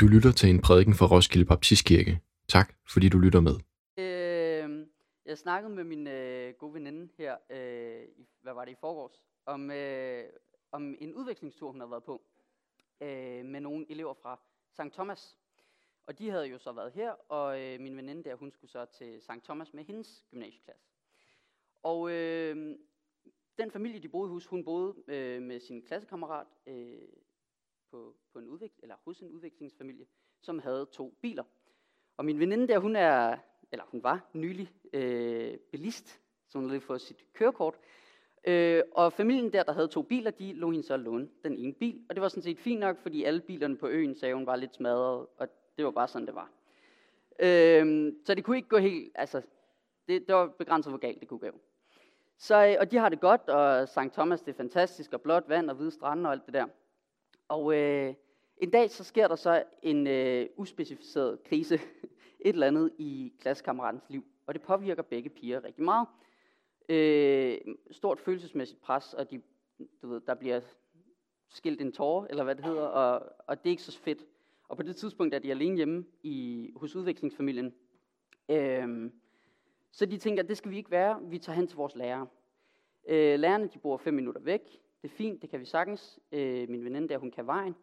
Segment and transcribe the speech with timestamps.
[0.00, 2.20] Du lytter til en prædiken fra Roskilde Baptistkirke.
[2.48, 3.56] Tak, fordi du lytter med.
[3.96, 4.86] Øh,
[5.24, 9.22] jeg snakkede med min øh, gode veninde her, øh, i, hvad var det i forgårs,
[9.46, 10.24] om, øh,
[10.72, 12.22] om en udvekslingstur, hun havde været på
[13.00, 14.40] øh, med nogle elever fra
[14.72, 14.92] St.
[14.94, 15.38] Thomas.
[16.06, 18.86] Og de havde jo så været her, og øh, min veninde der, hun skulle så
[18.98, 19.44] til St.
[19.44, 20.86] Thomas med hendes gymnasieklasse.
[21.82, 22.76] Og øh,
[23.58, 27.08] den familie, de boede hos, hun boede øh, med sin klassekammerat øh,
[27.90, 30.06] på, på en udvik- eller hos en udviklingsfamilie,
[30.40, 31.44] som havde to biler.
[32.16, 33.36] Og min veninde der, hun er,
[33.72, 37.74] eller hun var nylig øh, bilist, så hun havde lige fået sit kørekort.
[38.44, 41.58] Øh, og familien der, der havde to biler, de lå hende så at låne den
[41.58, 42.02] ene bil.
[42.08, 44.56] Og det var sådan set fint nok, fordi alle bilerne på øen sagde, hun var
[44.56, 46.50] lidt smadret, og det var bare sådan, det var.
[47.38, 49.42] Øh, så det kunne ikke gå helt, altså,
[50.08, 51.60] det, det var begrænset, hvor galt det kunne gå.
[52.38, 54.12] Så, øh, og de har det godt, og St.
[54.12, 56.66] Thomas, det er fantastisk, og blåt vand og hvide strande og alt det der.
[57.48, 58.14] Og øh,
[58.56, 61.74] en dag så sker der så en øh, uspecificeret krise,
[62.44, 66.06] et eller andet i klassekammeratens liv, og det påvirker begge piger rigtig meget.
[66.88, 67.58] Øh,
[67.90, 69.42] stort følelsesmæssigt pres, og de,
[70.02, 70.60] du ved, der bliver
[71.48, 74.26] skilt en tårer, eller hvad det hedder, og, og det er ikke så fedt.
[74.68, 77.74] Og på det tidspunkt er de alene hjemme i, hos udvekslingsfamilien.
[78.48, 79.10] Øh,
[79.92, 82.26] så de tænker, at det skal vi ikke være, vi tager hen til vores lærere.
[83.08, 86.18] Øh, lærerne de bor fem minutter væk, det er fint, det kan vi sagtens.
[86.32, 87.76] Øh, min veninde der, hun kan vejen.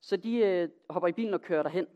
[0.00, 1.86] Så de øh, hopper i bilen og kører derhen.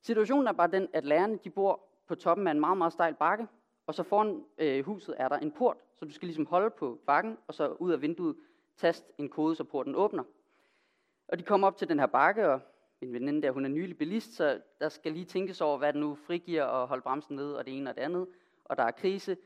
[0.00, 3.14] Situationen er bare den, at lærerne de bor på toppen af en meget, meget stejl
[3.14, 3.46] bakke,
[3.86, 7.00] og så foran øh, huset er der en port, så du skal ligesom holde på
[7.06, 8.36] bakken, og så ud af vinduet
[8.76, 10.24] tast en kode, så porten åbner.
[11.28, 12.60] Og de kommer op til den her bakke, og
[13.00, 16.00] min veninde der, hun er nylig bilist, så der skal lige tænkes over, hvad det
[16.00, 18.26] nu frigiver og holde bremsen nede, og det ene og det andet,
[18.64, 19.36] og der er krise.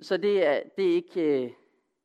[0.00, 1.50] Så det, er, det, er ikke, øh,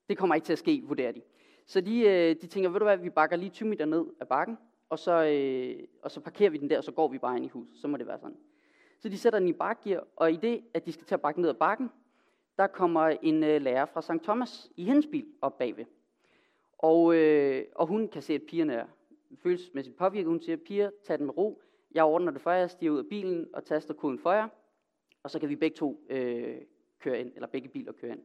[0.09, 1.22] det kommer ikke til at ske, vurderer de.
[1.70, 4.28] Så de, øh, de tænker, ved du hvad, vi bakker lige 20 meter ned af
[4.28, 4.58] bakken,
[4.89, 7.45] og så, øh, og så parkerer vi den der, og så går vi bare ind
[7.45, 7.78] i huset.
[7.78, 8.38] Så må det være sådan.
[9.00, 11.42] Så de sætter den i bakgear, og i det, at de skal til at bakke
[11.42, 11.90] ned ad bakken,
[12.58, 14.23] der kommer en øh, lærer fra St.
[14.23, 15.85] Thomas i hendes bil op bagved.
[16.78, 18.85] Og, øh, og hun kan se, at pigerne er
[19.38, 20.28] følelsesmæssigt påvirket.
[20.28, 21.62] Hun siger, piger, tag den med ro.
[21.91, 24.47] Jeg ordner det for jer, stiger ud af bilen og taster koden for jer.
[25.24, 26.58] Og så kan vi begge to øh,
[27.00, 28.22] køre ind, eller begge biler køre ind.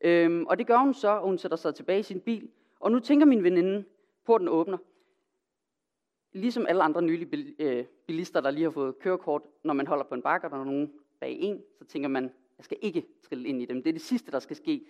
[0.00, 2.50] Øhm, og det gør hun så, og hun sætter sig tilbage i sin bil.
[2.80, 3.84] Og nu tænker min veninde
[4.26, 4.78] på, den åbner.
[6.32, 10.14] Ligesom alle andre nylige øh, bilister, der lige har fået kørekort, når man holder på
[10.14, 12.24] en bakke, og der er nogen bag en, så tænker man,
[12.58, 13.82] jeg skal ikke trille ind i dem.
[13.82, 14.86] Det er det sidste, der skal ske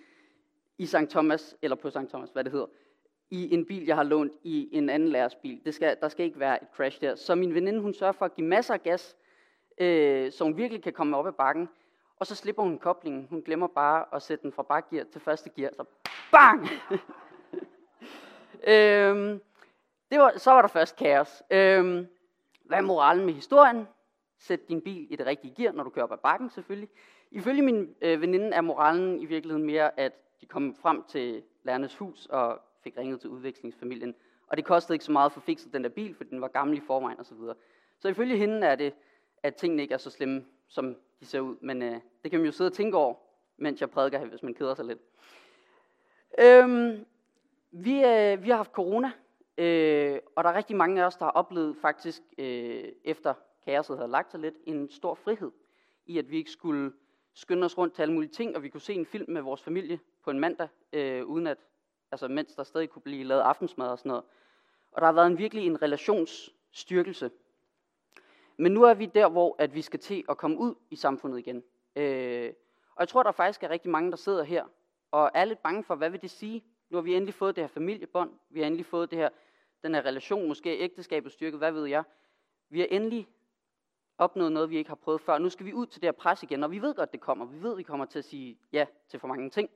[0.79, 1.11] i St.
[1.11, 2.09] Thomas, eller på St.
[2.09, 2.67] Thomas, hvad det hedder,
[3.31, 5.61] i en bil, jeg har lånt i en anden lærers bil.
[5.65, 7.15] Det skal, der skal ikke være et crash der.
[7.15, 9.17] Så min veninde, hun sørger for at give masser af gas,
[9.81, 11.69] øh, så hun virkelig kan komme op ad bakken.
[12.21, 13.27] Og så slipper hun koblingen.
[13.31, 15.71] Hun glemmer bare at sætte den fra bakgear til første gear.
[15.73, 15.85] Så
[16.33, 16.69] bang!
[18.73, 19.41] øhm,
[20.11, 21.43] det var, så var der først kaos.
[21.51, 22.07] Øhm,
[22.65, 23.89] hvad er moralen med historien?
[24.39, 26.89] Sæt din bil i det rigtige gear, når du kører op ad bakken selvfølgelig.
[27.31, 31.97] Ifølge min øh, veninde er moralen i virkeligheden mere, at de kom frem til lærernes
[31.97, 34.15] hus og fik ringet til udvekslingsfamilien.
[34.47, 36.49] Og det kostede ikke så meget for at fikset den der bil, for den var
[36.49, 37.37] gammel i forvejen osv.
[37.37, 37.55] Så,
[37.99, 38.95] så ifølge hende er det,
[39.43, 41.57] at tingene ikke er så slemme, som de ser ud.
[41.61, 43.15] Men øh, det kan man jo sidde og tænke over,
[43.57, 44.99] mens jeg prædiker her, hvis man keder sig lidt.
[46.39, 47.07] Øhm,
[47.71, 49.13] vi, øh, vi har haft corona,
[49.59, 53.97] øh, og der er rigtig mange af os, der har oplevet faktisk, øh, efter kaoset
[53.97, 55.51] havde lagt sig lidt, en stor frihed
[56.07, 56.93] i, at vi ikke skulle
[57.35, 59.63] skynde os rundt til alle mulige ting, og vi kunne se en film med vores
[59.63, 61.59] familie på en mandag, øh, uden at,
[62.13, 64.25] altså mens der stadig kunne blive lavet aftensmad og sådan noget.
[64.93, 67.31] Og der har været en virkelig en relationsstyrkelse
[68.61, 71.39] men nu er vi der, hvor at vi skal til at komme ud i samfundet
[71.39, 71.63] igen.
[71.97, 72.53] Øh,
[72.95, 74.65] og jeg tror, der faktisk er rigtig mange, der sidder her
[75.11, 76.65] og er lidt bange for, hvad vil det sige?
[76.91, 79.29] Nu har vi endelig fået det her familiebånd, vi har endelig fået det her,
[79.83, 82.05] den her relation, måske ægteskabet styrket, hvad ved jeg.
[82.69, 83.29] Vi har endelig
[84.19, 85.39] opnået noget, vi ikke har prøvet før.
[85.39, 87.45] Nu skal vi ud til det her pres igen, og vi ved godt, det kommer.
[87.45, 89.71] Vi ved, vi kommer til at sige ja til for mange ting.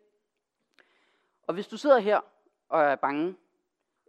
[1.46, 2.20] Og hvis du sidder her
[2.68, 3.36] og er bange,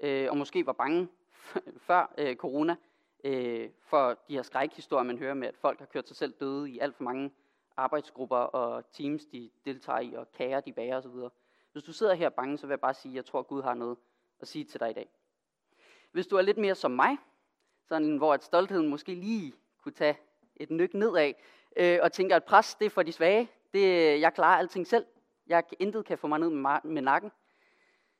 [0.01, 1.07] øh, og måske var bange
[1.87, 2.75] før øh, corona,
[3.23, 6.69] øh, for de her skrækhistorier, man hører med, at folk har kørt sig selv døde
[6.69, 7.31] i alt for mange
[7.77, 11.29] arbejdsgrupper og teams, de deltager i, og kager, de bager osv.
[11.71, 13.61] Hvis du sidder her bange, så vil jeg bare sige, at jeg tror, at Gud
[13.61, 13.97] har noget
[14.41, 15.09] at sige til dig i dag.
[16.11, 17.17] Hvis du er lidt mere som mig,
[17.87, 19.53] sådan hvor at stoltheden måske lige
[19.83, 20.17] kunne tage
[20.55, 21.33] et nyk nedad,
[21.75, 25.05] øh, og tænker, at pres det er for de svage, det, jeg klarer alting selv,
[25.47, 27.31] jeg intet kan få mig ned med, med nakken,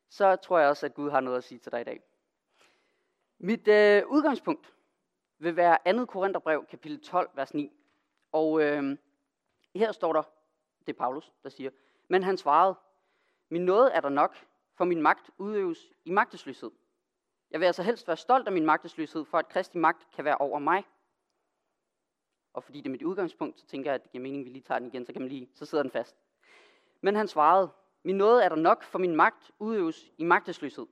[0.09, 2.01] så tror jeg også, at Gud har noget at sige til dig i dag.
[3.37, 4.74] Mit øh, udgangspunkt
[5.39, 6.05] vil være 2.
[6.05, 7.71] Korintherbrev, kapitel 12, vers 9.
[8.31, 8.97] Og øh,
[9.75, 10.21] her står der,
[10.79, 11.69] det er Paulus, der siger,
[12.07, 12.75] men han svarede,
[13.49, 14.35] min nåde er der nok,
[14.75, 16.71] for min magt udøves i magtesløshed.
[17.51, 20.37] Jeg vil altså helst være stolt af min magtesløshed, for at Kristi magt kan være
[20.37, 20.83] over mig.
[22.53, 24.49] Og fordi det er mit udgangspunkt, så tænker jeg, at det giver mening, at vi
[24.49, 26.15] lige tager den igen, så kan man lige, så sidder den fast.
[27.01, 27.69] Men han svarede,
[28.03, 30.85] min nåde er der nok, for min magt udøves i magtesløshed.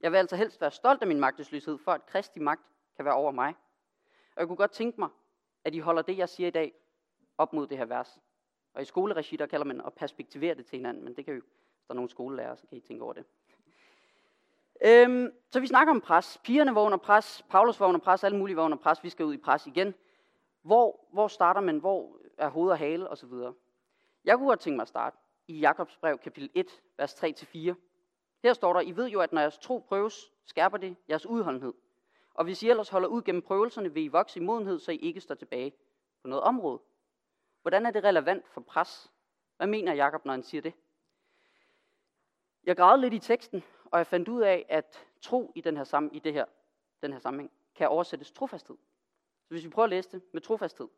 [0.00, 2.62] Jeg vil altså helst være stolt af min magtesløshed, for at Kristi magt
[2.96, 3.54] kan være over mig.
[4.36, 5.08] Og jeg kunne godt tænke mig,
[5.64, 6.72] at I holder det, jeg siger i dag,
[7.38, 8.20] op mod det her vers.
[8.74, 11.40] Og i skoleregi, der kalder man at perspektivere det til hinanden, men det kan jo,
[11.40, 13.24] hvis der er nogle skolelærer, så kan I tænke over det.
[14.84, 16.40] Øhm, så vi snakker om pres.
[16.44, 19.24] Pigerne var under pres, Paulus var under pres, alle mulige var under pres, vi skal
[19.24, 19.94] ud i pres igen.
[20.62, 23.32] Hvor, hvor starter man, hvor er hoved og hale osv.?
[24.24, 25.16] Jeg kunne godt tænke mig at starte
[25.48, 27.74] i Jakobs brev, kapitel 1, vers 3-4.
[28.42, 31.72] Her står der, I ved jo, at når jeres tro prøves, skærper det jeres udholdenhed.
[32.34, 34.96] Og hvis I ellers holder ud gennem prøvelserne, vil I vokse i modenhed, så I
[34.96, 35.72] ikke står tilbage
[36.22, 36.80] på noget område.
[37.62, 39.12] Hvordan er det relevant for pres?
[39.56, 40.72] Hvad mener Jakob, når han siger det?
[42.64, 45.84] Jeg gravede lidt i teksten, og jeg fandt ud af, at tro i, den her,
[45.84, 46.44] sam- i det her,
[47.02, 48.76] den her sammenhæng kan oversættes trofasthed.
[49.42, 50.88] Så hvis vi prøver at læse det med trofasthed.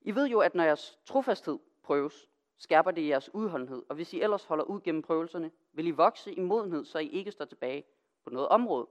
[0.00, 2.28] I ved jo, at når jeres trofasthed prøves,
[2.58, 6.32] skærper det jeres udholdenhed, og hvis I ellers holder ud gennem prøvelserne, vil I vokse
[6.32, 7.84] i modenhed, så I ikke står tilbage
[8.24, 8.86] på noget område.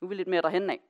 [0.00, 0.80] Nu er vi lidt mere derhen af.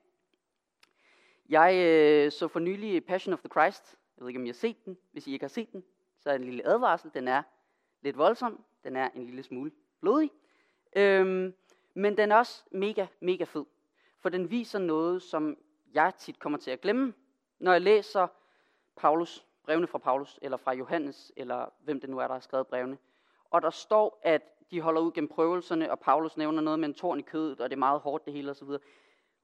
[1.49, 3.95] Jeg øh, så for nylig Passion of the Christ.
[4.17, 4.97] Jeg ved ikke, om I har set den.
[5.11, 5.83] Hvis I ikke har set den,
[6.19, 7.11] så er en lille advarsel.
[7.13, 7.43] Den er
[8.01, 8.63] lidt voldsom.
[8.83, 9.71] Den er en lille smule
[10.01, 10.31] blodig.
[10.95, 11.53] Øhm,
[11.93, 13.65] men den er også mega, mega fed.
[14.19, 15.57] For den viser noget, som
[15.93, 17.13] jeg tit kommer til at glemme,
[17.59, 18.27] når jeg læser
[18.95, 22.67] Paulus, brevene fra Paulus, eller fra Johannes, eller hvem det nu er, der har skrevet
[22.67, 22.97] brevene.
[23.51, 24.41] Og der står, at
[24.71, 27.69] de holder ud gennem prøvelserne, og Paulus nævner noget med en torn i kødet, og
[27.69, 28.69] det er meget hårdt det hele osv.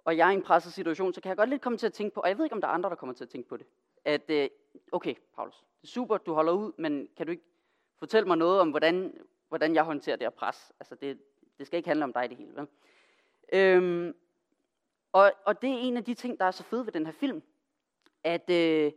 [0.05, 1.93] Og jeg er i en presset situation, så kan jeg godt lidt komme til at
[1.93, 3.49] tænke på, og jeg ved ikke, om der er andre, der kommer til at tænke
[3.49, 3.65] på det,
[4.05, 4.49] at øh,
[4.91, 7.43] okay, Paulus, det er super, du holder ud, men kan du ikke
[7.99, 9.17] fortælle mig noget om, hvordan,
[9.49, 10.71] hvordan jeg håndterer det her pres?
[10.79, 11.19] Altså, det,
[11.57, 12.67] det skal ikke handle om dig det hele, vel?
[13.53, 14.15] Øhm,
[15.11, 17.13] og, og det er en af de ting, der er så fede ved den her
[17.13, 17.43] film,
[18.23, 18.91] at øh,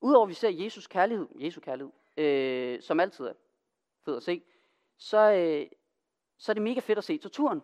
[0.00, 3.32] udover at vi ser Jesus kærlighed, Jesu kærlighed, øh, som altid er
[4.04, 4.42] fed at se,
[4.98, 5.66] så, øh,
[6.38, 7.62] så er det mega fedt at se torturen.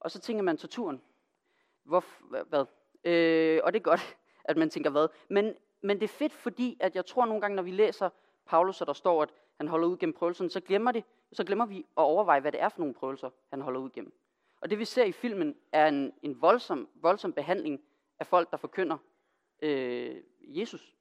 [0.00, 1.02] Og så tænker man, torturen,
[1.84, 2.04] hvor,
[2.44, 2.64] hvad?
[3.04, 5.08] Øh, og det er godt, at man tænker hvad.
[5.28, 8.10] Men, men det er fedt, fordi at jeg tror nogle gange, når vi læser
[8.46, 11.66] Paulus, så der står, at han holder ud gennem prøvelserne, så glemmer, det, så glemmer
[11.66, 14.12] vi at overveje, hvad det er for nogle prøvelser, han holder ud gennem.
[14.60, 17.80] Og det vi ser i filmen, er en, en voldsom, voldsom behandling
[18.18, 18.96] af folk, der forkynder
[19.62, 20.94] øh, Jesus.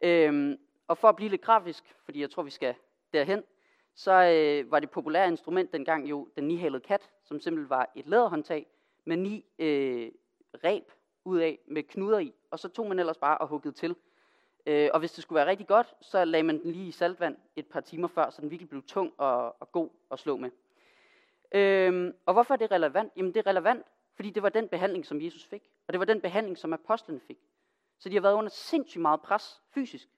[0.00, 2.74] Øhm, og for at blive lidt grafisk, fordi jeg tror, vi skal
[3.14, 3.42] derhen,
[3.94, 8.06] så øh, var det populære instrument dengang jo den nihalede kat, som simpelthen var et
[8.06, 8.66] læderhåndtag
[9.04, 10.10] med ni øh,
[10.64, 10.84] reb
[11.24, 13.96] ud af med knuder i, og så tog man ellers bare og huggede til.
[14.66, 17.36] Øh, og hvis det skulle være rigtig godt, så lagde man den lige i saltvand
[17.56, 20.50] et par timer før, så den virkelig blev tung og, og god at slå med.
[21.54, 23.12] Øh, og hvorfor er det relevant?
[23.16, 26.04] Jamen det er relevant, fordi det var den behandling, som Jesus fik, og det var
[26.04, 27.38] den behandling, som apostlene fik.
[27.98, 30.08] Så de har været under sindssygt meget pres fysisk.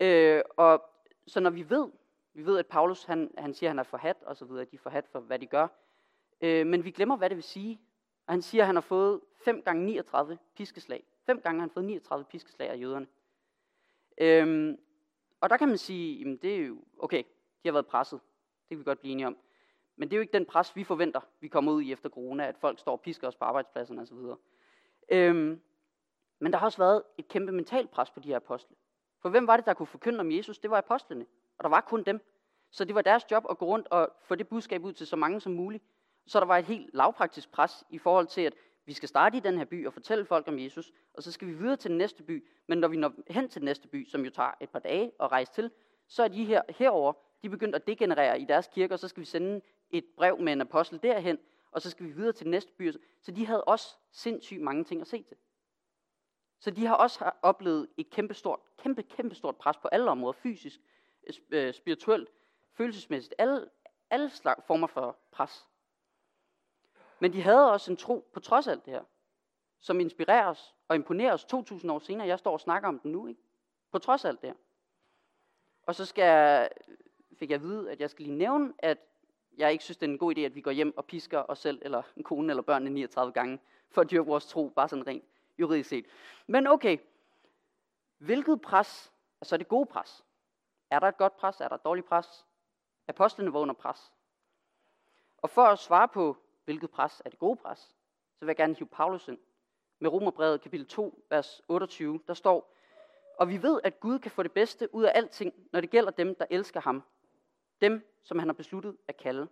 [0.00, 0.82] Øh, og
[1.28, 1.88] så når vi ved,
[2.34, 4.70] vi ved, at Paulus han, han siger, at han er forhat, og så videre, at
[4.70, 5.68] de er forhat for, hvad de gør.
[6.40, 7.80] Øh, men vi glemmer, hvad det vil sige.
[8.26, 11.04] Og han siger, at han har fået 5 gange 39 piskeslag.
[11.26, 13.06] 5 gange har han fået 39 piskeslag af jøderne.
[14.18, 14.78] Øhm,
[15.40, 17.22] og der kan man sige, jamen det er jo, okay,
[17.62, 18.20] de har været presset.
[18.60, 19.36] Det kan vi godt blive enige om.
[19.96, 22.46] Men det er jo ikke den pres, vi forventer, vi kommer ud i efter corona,
[22.46, 24.18] at folk står og pisker os på arbejdspladserne osv.
[25.08, 25.60] Øhm,
[26.38, 28.76] men der har også været et kæmpe mentalt pres på de her apostle.
[29.22, 30.58] For hvem var det, der kunne forkynde om Jesus?
[30.58, 31.26] Det var apostlene.
[31.58, 32.20] Og der var kun dem.
[32.70, 35.16] Så det var deres job at gå rundt og få det budskab ud til så
[35.16, 35.84] mange som muligt.
[36.26, 39.40] Så der var et helt lavpraktisk pres i forhold til, at vi skal starte i
[39.40, 41.98] den her by og fortælle folk om Jesus, og så skal vi videre til den
[41.98, 42.48] næste by.
[42.66, 45.12] Men når vi når hen til den næste by, som jo tager et par dage
[45.20, 45.70] at rejse til,
[46.08, 49.20] så er de her herover, de begyndt at degenerere i deres kirke, og så skal
[49.20, 49.60] vi sende
[49.90, 51.38] et brev med en apostel derhen,
[51.70, 52.92] og så skal vi videre til den næste by.
[53.22, 55.36] Så de havde også sindssygt mange ting at se til.
[56.60, 60.32] Så de har også oplevet et kæmpe stort, kæmpe, kæmpe stort pres på alle områder,
[60.32, 60.80] fysisk,
[61.50, 62.30] øh, spirituelt,
[62.72, 63.68] følelsesmæssigt, alle,
[64.10, 65.68] alle slags former for pres.
[67.18, 69.04] Men de havde også en tro på trods alt det her,
[69.80, 72.26] som inspirerer os og imponerer os 2000 år senere.
[72.26, 73.40] Jeg står og snakker om den nu, ikke?
[73.90, 74.56] På trods alt det her.
[75.82, 76.68] Og så skal jeg,
[77.38, 78.98] fik jeg at vide, at jeg skal lige nævne, at
[79.58, 81.58] jeg ikke synes, det er en god idé, at vi går hjem og pisker os
[81.58, 83.58] selv, eller en kone eller børnene 39 gange,
[83.90, 85.24] for at dyrke vores tro, bare sådan rent
[85.58, 86.06] juridisk set.
[86.46, 86.98] Men okay,
[88.18, 90.24] hvilket pres er så det gode pres?
[90.90, 91.60] Er der et godt pres?
[91.60, 92.46] Er der et dårligt pres?
[93.08, 94.12] Apostlene var under pres.
[95.36, 97.78] Og for at svare på, hvilket pres er det gode pres,
[98.38, 99.38] så vil jeg gerne hive Paulus ind.
[99.98, 102.74] Med Romerbrevet kapitel 2, vers 28, der står,
[103.38, 106.10] Og vi ved, at Gud kan få det bedste ud af alting, når det gælder
[106.10, 107.02] dem, der elsker ham.
[107.80, 109.48] Dem, som han har besluttet at kalde.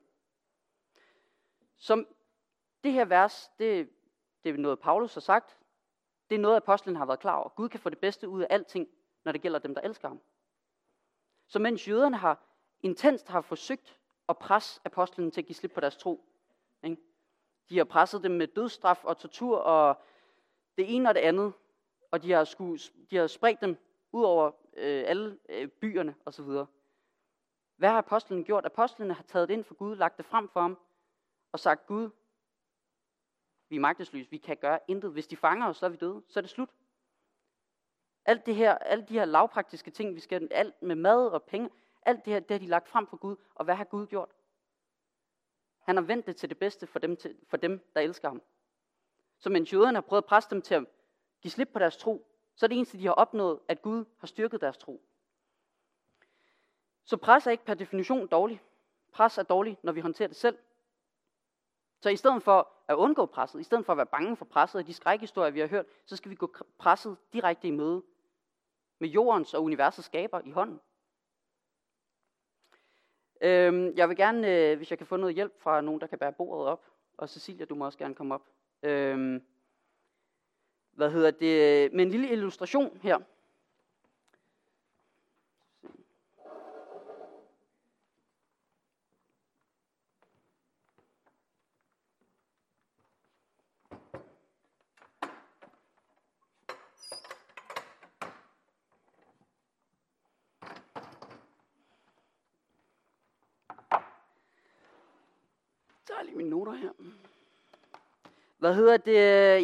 [1.76, 2.06] Som
[2.84, 3.90] det her vers, det,
[4.44, 5.58] det er noget, Paulus har sagt.
[6.30, 7.48] Det er noget, apostlen har været klar over.
[7.48, 8.88] Gud kan få det bedste ud af alting,
[9.24, 10.20] når det gælder dem, der elsker ham.
[11.46, 12.46] Så mens jøderne har
[12.80, 16.24] intenst har forsøgt at presse apostlen til at give slip på deres tro,
[16.82, 16.96] ikke?
[17.68, 20.02] de har presset dem med dødsstraf og tortur og
[20.78, 21.52] det ene og det andet,
[22.10, 22.80] og de har, skulle,
[23.10, 23.76] de har spredt dem
[24.12, 26.48] ud over øh, alle øh, byerne osv.
[27.76, 28.66] Hvad har apostlen gjort?
[28.66, 30.78] Apostlene har taget det ind for Gud, lagt det frem for ham,
[31.52, 32.10] og sagt, Gud,
[33.68, 35.12] vi er magtesløse, vi kan gøre intet.
[35.12, 36.70] Hvis de fanger os, så er vi døde, så er det slut.
[38.24, 41.70] Alt det her, alle de her lavpraktiske ting, vi skal, alt med mad og penge,
[42.02, 43.36] alt det her, det har de lagt frem for Gud.
[43.54, 44.30] Og hvad har Gud gjort?
[45.78, 48.42] Han har vendt det til det bedste for dem, til, for dem der elsker ham.
[49.38, 50.86] Så mens jøderne har prøvet at presse dem til at
[51.42, 54.26] give slip på deres tro, så er det eneste, de har opnået, at Gud har
[54.26, 55.02] styrket deres tro.
[57.04, 58.60] Så pres er ikke per definition dårligt.
[59.12, 60.58] Pres er dårligt, når vi håndterer det selv.
[62.00, 64.80] Så i stedet for at undgå presset, i stedet for at være bange for presset
[64.80, 68.02] og de skrækhistorier, vi har hørt, så skal vi gå presset direkte i møde
[68.98, 70.80] med jordens og universets skaber i hånden.
[73.40, 76.18] Øhm, jeg vil gerne, øh, hvis jeg kan få noget hjælp fra nogen, der kan
[76.18, 76.84] bære bordet op,
[77.16, 78.42] og Cecilia, du må også gerne komme op.
[78.82, 79.42] Øhm,
[80.92, 81.92] hvad hedder det?
[81.92, 83.18] Med en lille illustration her.
[106.08, 106.92] Der er lige mine noter her.
[108.66, 109.14] Hvad hedder det?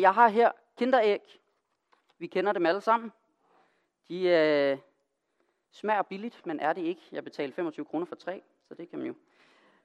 [0.01, 1.41] Jeg har her kinderæg.
[2.19, 3.13] Vi kender dem alle sammen.
[4.09, 4.79] De øh,
[5.71, 7.03] smager billigt, men er det ikke.
[7.13, 9.15] Jeg betalte 25 kroner for tre, så det kan man jo.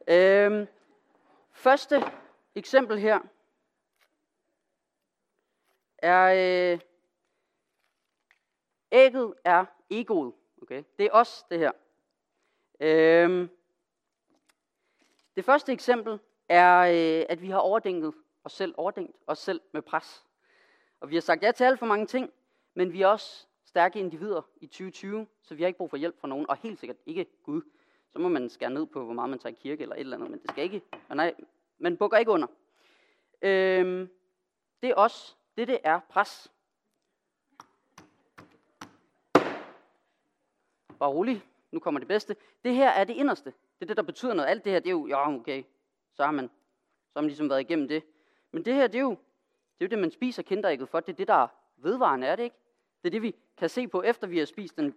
[0.07, 0.67] Øhm,
[1.51, 2.03] første
[2.55, 3.19] eksempel her
[5.97, 6.79] er, øh,
[8.91, 10.33] ægget er egoet.
[10.61, 10.83] Okay?
[10.97, 11.71] Det er os, det her.
[12.79, 13.49] Øhm,
[15.35, 16.19] det første eksempel
[16.49, 18.13] er, øh, at vi har overdænket
[18.47, 20.25] os selv, overdænkt os selv med pres.
[20.99, 22.33] Og vi har sagt ja til alt for mange ting,
[22.73, 26.19] men vi er også stærke individer i 2020, så vi har ikke brug for hjælp
[26.19, 27.61] fra nogen, og helt sikkert ikke Gud.
[28.09, 30.17] Så må man skære ned på, hvor meget man tager i kirke eller et eller
[30.17, 31.33] andet, men det skal ikke, Og nej,
[31.77, 32.47] man bukker ikke under.
[33.41, 34.09] Øhm,
[34.81, 35.37] det er os.
[35.57, 36.51] Det, det er pres.
[40.99, 41.43] Bare rolig.
[41.71, 42.35] Nu kommer det bedste.
[42.63, 43.49] Det her er det inderste.
[43.49, 44.49] Det er det, der betyder noget.
[44.49, 45.63] Alt det her, det er jo, ja, okay,
[46.13, 46.47] så har man,
[47.07, 48.03] så har man ligesom været igennem det.
[48.57, 49.17] Men det her, det er jo det,
[49.79, 50.99] er jo det man spiser kinderægget for.
[50.99, 52.55] Det er det, der er vedvarende, er det ikke?
[53.01, 54.95] Det er det, vi kan se på, efter vi har spist den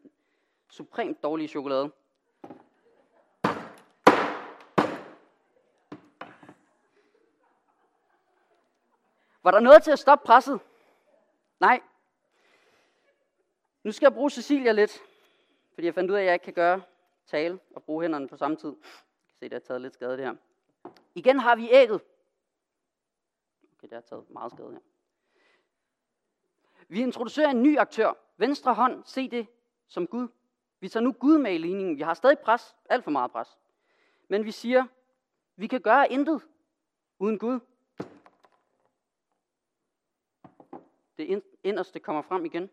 [0.70, 1.90] supremt dårlige chokolade.
[9.42, 10.60] Var der noget til at stoppe presset?
[11.60, 11.80] Nej.
[13.82, 15.02] Nu skal jeg bruge Cecilia lidt,
[15.74, 16.82] fordi jeg fandt ud af, at jeg ikke kan gøre
[17.26, 18.68] tale og bruge hænderne på samme tid.
[18.68, 18.80] Jeg
[19.28, 20.34] kan se, det har taget lidt skade det her.
[21.14, 22.00] Igen har vi ægget.
[23.80, 24.80] Okay, det har taget meget skade her.
[26.88, 28.12] Vi introducerer en ny aktør.
[28.36, 29.46] Venstre hånd, se det
[29.88, 30.28] som Gud.
[30.80, 31.96] Vi tager nu Gud med i ligningen.
[31.96, 33.58] Vi har stadig pres, alt for meget pres.
[34.28, 34.86] Men vi siger,
[35.56, 36.42] vi kan gøre intet
[37.18, 37.60] uden Gud.
[41.16, 42.70] Det inderste kommer frem igen.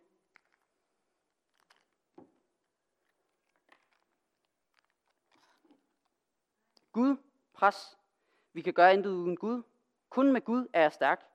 [6.92, 7.18] Gud,
[7.54, 7.98] pres.
[8.54, 9.64] Vi kan gøre intet uden Gud.
[10.18, 11.26] Kun med Gud er jeg stærk.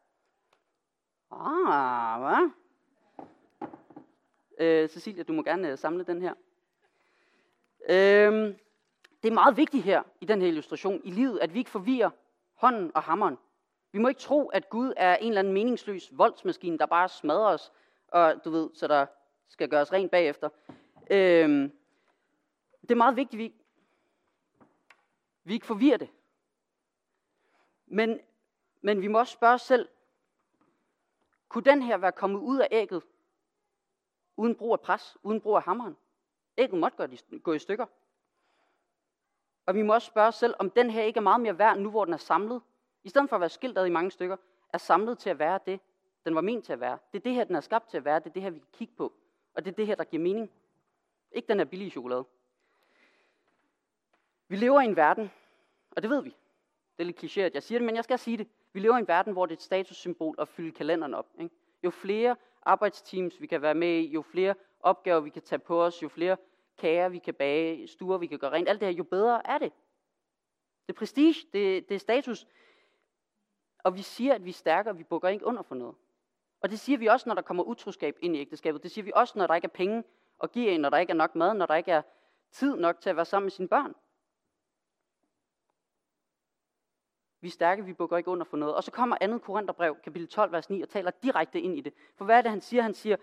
[1.30, 2.50] Ah, hvad?
[4.58, 6.34] Øh, Cecilia, du må gerne øh, samle den her.
[7.88, 8.54] Øh,
[9.22, 12.10] det er meget vigtigt her i den her illustration i livet, at vi ikke forvirrer
[12.54, 13.38] hånden og hammeren.
[13.92, 17.54] Vi må ikke tro, at Gud er en eller anden meningsløs voldsmaskine, der bare smadrer
[17.54, 17.72] os,
[18.08, 19.06] og du ved, så der
[19.48, 20.48] skal gøres rent bagefter.
[21.10, 21.70] Øh,
[22.82, 23.54] det er meget vigtigt, at vi,
[25.44, 26.08] vi ikke forvirrer det.
[27.86, 28.20] Men
[28.82, 29.88] men vi må også spørge os selv,
[31.48, 33.02] kunne den her være kommet ud af ægget,
[34.36, 35.96] uden brug af pres, uden brug af hammeren?
[36.56, 37.86] Ægget måtte gå i stykker.
[39.66, 41.78] Og vi må også spørge os selv, om den her ikke er meget mere værd,
[41.78, 42.62] nu hvor den er samlet.
[43.04, 44.36] I stedet for at være skilt ad i mange stykker,
[44.72, 45.80] er samlet til at være det,
[46.24, 46.98] den var ment til at være.
[47.12, 48.18] Det er det her, den er skabt til at være.
[48.18, 49.12] Det er det her, vi kan kigge på.
[49.54, 50.50] Og det er det her, der giver mening.
[51.32, 52.24] Ikke den her billige chokolade.
[54.48, 55.30] Vi lever i en verden,
[55.90, 56.36] og det ved vi.
[56.96, 58.48] Det er lidt kliché, at jeg siger det, men jeg skal sige det.
[58.72, 61.26] Vi lever i en verden, hvor det er et statussymbol at fylde kalenderen op.
[61.40, 61.54] Ikke?
[61.84, 65.82] Jo flere arbejdsteams vi kan være med i, jo flere opgaver vi kan tage på
[65.82, 66.36] os, jo flere
[66.78, 69.58] kager vi kan bage, stuer vi kan gøre rent, alt det her, jo bedre er
[69.58, 69.72] det.
[70.86, 72.46] Det er prestige, det, det er status.
[73.78, 75.94] Og vi siger, at vi er stærkere, vi bukker ikke under for noget.
[76.60, 78.82] Og det siger vi også, når der kommer utroskab ind i ægteskabet.
[78.82, 80.04] Det siger vi også, når der ikke er penge
[80.42, 82.02] at give en, når der ikke er nok mad, når der ikke er
[82.50, 83.94] tid nok til at være sammen med sine børn.
[87.42, 88.74] Vi er stærke, vi bukker ikke under for noget.
[88.74, 89.38] Og så kommer 2.
[89.38, 91.92] Korintherbrev, kapitel 12, vers 9, og taler direkte ind i det.
[92.16, 92.82] For hvad er det, han siger?
[92.82, 93.16] Han siger,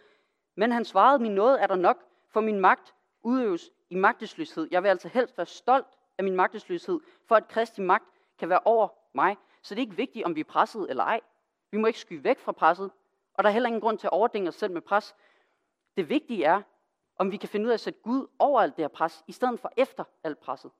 [0.56, 1.98] men han svarede, min nåde er der nok,
[2.30, 4.68] for min magt udøves i magtesløshed.
[4.72, 8.06] Jeg vil altså helst være stolt af min magtesløshed, for at Kristi magt
[8.40, 9.38] kan være over mig.
[9.62, 11.22] Så det er ikke vigtigt, om vi er presset eller ej.
[11.72, 12.92] Vi må ikke skyde væk fra presset,
[13.34, 15.16] og der er heller ingen grund til at overdænge os selv med pres.
[15.98, 16.62] Det vigtige er,
[17.16, 19.32] om vi kan finde ud af at sætte Gud over alt det her pres, i
[19.32, 20.72] stedet for efter alt presset.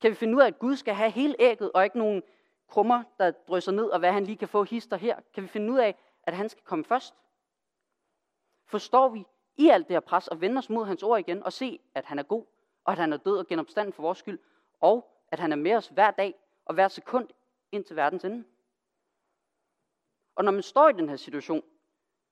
[0.00, 2.22] Kan vi finde ud af, at Gud skal have hele ægget, og ikke nogen
[2.68, 5.20] krummer, der drysser ned, og hvad han lige kan få hister her?
[5.34, 7.14] Kan vi finde ud af, at han skal komme først?
[8.66, 9.24] Forstår vi
[9.56, 12.04] i alt det her pres og vende os mod hans ord igen og se, at
[12.04, 12.44] han er god,
[12.84, 14.38] og at han er død og genopstanden for vores skyld,
[14.80, 17.28] og at han er med os hver dag og hver sekund
[17.72, 18.44] ind til verdens ende?
[20.34, 21.62] Og når man står i den her situation,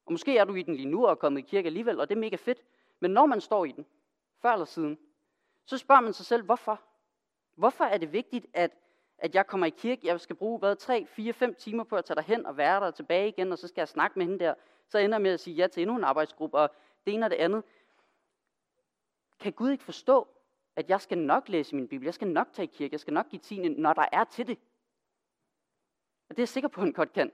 [0.07, 2.09] og måske er du i den lige nu og er kommet i kirke alligevel, og
[2.09, 2.65] det er mega fedt,
[3.01, 3.87] men når man står i den,
[4.43, 4.99] før eller siden,
[5.67, 6.88] så spørger man sig selv, hvorfor?
[7.59, 8.71] Hvorfor er det vigtigt, at,
[9.19, 10.07] at jeg kommer i kirke?
[10.07, 12.87] Jeg skal bruge hvad, 3, 4, 5 timer på at tage derhen og være der
[12.87, 14.55] og tilbage igen, og så skal jeg snakke med hende der.
[14.89, 16.71] Så ender jeg med at sige ja til endnu en arbejdsgruppe, og
[17.07, 17.63] det ene og det andet.
[19.41, 20.29] Kan Gud ikke forstå,
[20.77, 23.15] at jeg skal nok læse min bibel, jeg skal nok tage i kirke, jeg skal
[23.15, 24.59] nok give tiende, når der er til det?
[26.29, 27.33] Og det er jeg sikker på, at han godt kan.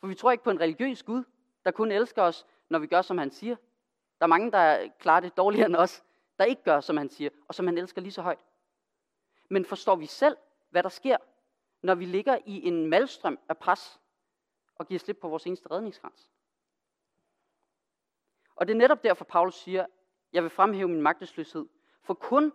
[0.00, 1.24] For vi tror ikke på en religiøs Gud,
[1.64, 3.56] der kun elsker os, når vi gør, som han siger.
[4.18, 6.04] Der er mange, der klarer det dårligere end os,
[6.38, 8.38] der ikke gør, som han siger, og som han elsker lige så højt.
[9.48, 10.36] Men forstår vi selv,
[10.70, 11.16] hvad der sker,
[11.82, 14.00] når vi ligger i en malstrøm af pres
[14.74, 16.30] og giver slip på vores eneste redningskrans?
[18.56, 19.86] Og det er netop derfor, Paulus siger,
[20.32, 21.66] jeg vil fremhæve min magtesløshed.
[22.02, 22.52] For kun,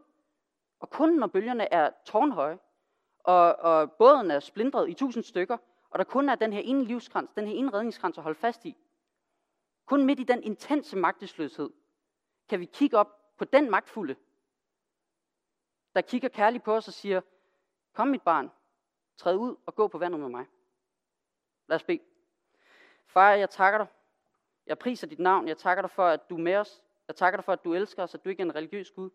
[0.79, 2.59] og kun når bølgerne er tårnhøje,
[3.19, 5.57] og, og båden er splindret i tusind stykker,
[5.89, 8.65] og der kun er den her ene livskrans, den her ene redningskrans at holde fast
[8.65, 8.77] i,
[9.85, 11.69] kun midt i den intense magtesløshed,
[12.49, 14.15] kan vi kigge op på den magtfulde,
[15.97, 17.21] der kigger kærligt på os og siger,
[17.93, 18.51] kom mit barn,
[19.17, 20.45] træd ud og gå på vandet med mig.
[21.67, 21.99] Lad os bede.
[23.05, 23.87] Far, jeg takker dig.
[24.65, 25.47] Jeg priser dit navn.
[25.47, 26.83] Jeg takker dig for, at du er med os.
[27.07, 29.09] Jeg takker dig for, at du elsker os, at du ikke er en religiøs Gud.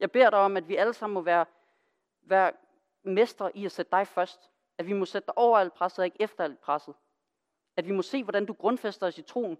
[0.00, 1.46] Jeg beder dig om, at vi alle sammen må være,
[2.22, 2.52] være
[3.02, 4.50] mestre i at sætte dig først.
[4.78, 6.94] At vi må sætte dig over alt presset, og ikke efter alt presset.
[7.76, 9.58] At vi må se, hvordan du grundfæster os i troen,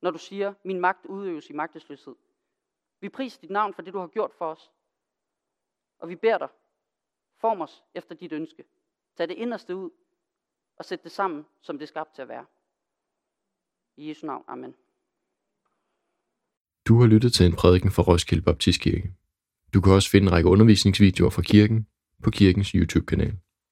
[0.00, 2.14] når du siger, min magt udøves i magtesløshed.
[3.00, 4.72] Vi priser dit navn for det, du har gjort for os.
[5.98, 6.48] Og vi beder dig,
[7.40, 8.64] form os efter dit ønske.
[9.16, 9.90] Tag det inderste ud
[10.76, 12.44] og sæt det sammen, som det er skabt til at være.
[13.96, 14.44] I Jesu navn.
[14.48, 14.74] Amen.
[16.88, 19.14] Du har lyttet til en prædiken fra Roskilde Baptistkirke.
[19.74, 21.86] Du kan også finde en række undervisningsvideoer fra kirken
[22.22, 23.38] på kirkens YouTube-kanal.